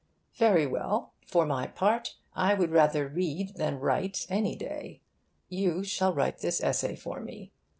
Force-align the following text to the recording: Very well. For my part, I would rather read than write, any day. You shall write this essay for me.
Very 0.33 0.65
well. 0.65 1.13
For 1.27 1.45
my 1.45 1.67
part, 1.67 2.15
I 2.35 2.55
would 2.55 2.71
rather 2.71 3.07
read 3.07 3.57
than 3.57 3.79
write, 3.79 4.25
any 4.31 4.55
day. 4.55 4.99
You 5.47 5.83
shall 5.83 6.11
write 6.11 6.39
this 6.39 6.59
essay 6.59 6.95
for 6.95 7.19
me. 7.19 7.51